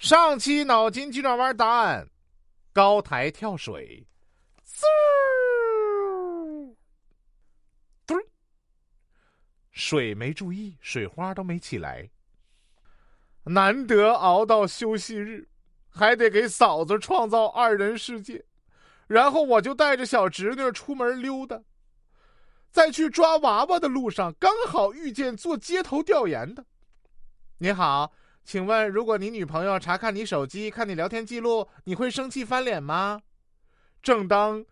[0.00, 2.08] 上期脑筋急转弯答案：
[2.72, 4.06] 高台跳水。
[4.64, 6.74] 嗖，
[8.06, 8.24] 墩儿，
[9.70, 12.08] 水没注意，水花都没起来。
[13.44, 15.46] 难得熬到休息日，
[15.90, 18.46] 还得给嫂子创造二人世界。
[19.06, 21.60] 然后我就带着小侄女出门溜达，
[22.70, 26.64] 在去抓娃娃的路上，刚好遇见做街头调研的。
[27.58, 28.14] 你好，
[28.50, 33.22] 请问如果你女朋友查看你手机，看你聊天记录，你会生气翻脸吗？
[34.02, 34.66] 正当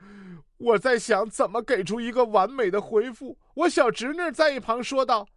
[0.57, 5.29] 我在想怎么给出一个完美的回复，我小侄女在一旁说道：“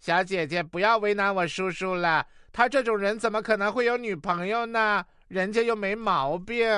[0.00, 5.06] 小姐姐，不要为难我叔叔了，他这种人怎么可能会有女朋友呢？
[5.28, 6.68] 人家又没毛病。”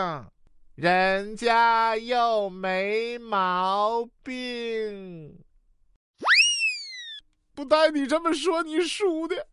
[0.76, 5.38] 人家又没毛病，
[7.54, 9.46] 不带你这么说，你输的。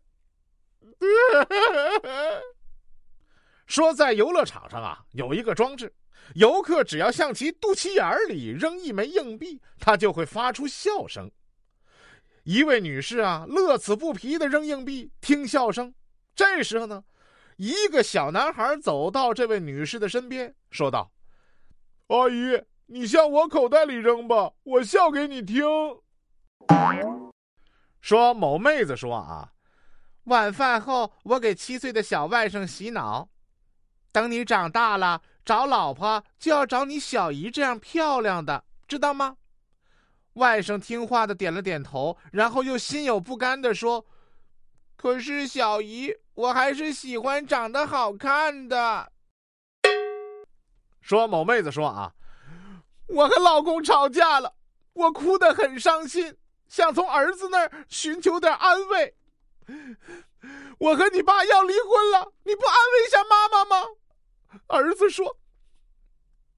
[3.65, 5.93] 说在游乐场上啊，有一个装置，
[6.35, 11.31] 游客只要向其肚脐眼里扔一枚硬币，它就会发出笑声。
[12.43, 15.93] 一位女士啊，乐此不疲的扔硬币，听笑声。
[16.35, 17.03] 这时候呢。
[17.61, 21.11] 一个小男孩走到这位女士的身边，说道
[22.07, 25.65] ：“阿姨，你向我口袋里扔吧，我笑给你听。”
[27.99, 29.51] 说某妹子说啊，
[30.29, 33.27] 晚饭后我给七岁的小外甥洗脑，
[34.11, 39.35] 等你长大了找老婆就要找你小姨这样漂亮的，知道吗？
[40.33, 44.05] 外甥听话的点了点头，然后又心有不甘的说
[44.95, 49.11] ：“可是小姨。”我还是喜欢长得好看的。
[51.01, 52.13] 说某妹子说啊，
[53.07, 54.53] 我和老公吵架了，
[54.93, 56.37] 我哭得很伤心，
[56.69, 59.17] 想从儿子那儿寻求点安慰。
[60.79, 63.87] 我和你爸要离婚了，你不安慰一下妈妈吗？
[64.67, 65.37] 儿子说，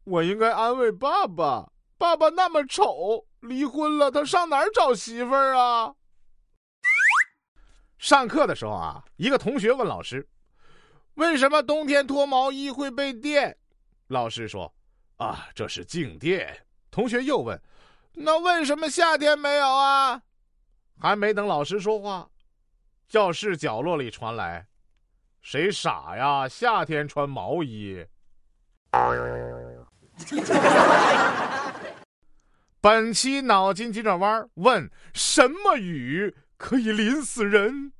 [0.03, 5.93] 我应该安慰爸爸，爸爸那么丑，离婚了他上哪儿找媳妇儿啊？
[7.97, 10.27] 上课的时候啊，一个同学问老师
[11.15, 13.55] ：“为什么冬天脱毛衣会被电？”
[14.07, 14.73] 老师说
[15.17, 17.61] ：“啊，这是静电。”同学又问
[18.15, 20.21] ：“那为什么夏天没有啊？”
[20.99, 22.27] 还没等老师说话，
[23.11, 24.65] 教室角落里传来
[25.43, 26.47] ：“谁傻呀？
[26.47, 28.07] 夏天穿毛衣。”
[32.79, 37.91] 本期脑筋急转弯问：什么雨可以淋死人？